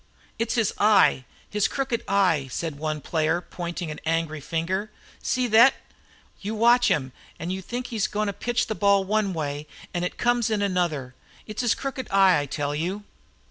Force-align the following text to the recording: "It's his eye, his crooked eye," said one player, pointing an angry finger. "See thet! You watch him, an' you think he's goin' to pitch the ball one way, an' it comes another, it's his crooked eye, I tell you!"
"It's 0.39 0.55
his 0.55 0.73
eye, 0.79 1.25
his 1.47 1.67
crooked 1.67 2.03
eye," 2.07 2.47
said 2.49 2.79
one 2.79 3.01
player, 3.01 3.39
pointing 3.39 3.91
an 3.91 3.99
angry 4.03 4.41
finger. 4.41 4.89
"See 5.21 5.47
thet! 5.47 5.75
You 6.41 6.55
watch 6.55 6.87
him, 6.87 7.11
an' 7.37 7.51
you 7.51 7.61
think 7.61 7.85
he's 7.93 8.07
goin' 8.07 8.25
to 8.25 8.33
pitch 8.33 8.65
the 8.65 8.73
ball 8.73 9.03
one 9.03 9.31
way, 9.31 9.67
an' 9.93 10.03
it 10.03 10.17
comes 10.17 10.49
another, 10.49 11.13
it's 11.45 11.61
his 11.61 11.75
crooked 11.75 12.07
eye, 12.09 12.39
I 12.39 12.47
tell 12.47 12.73
you!" 12.73 13.03